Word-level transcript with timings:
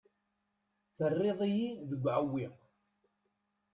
Terriḍ-iyi 0.95 1.69
deg 1.89 2.03
uɛewwiq. 2.05 2.55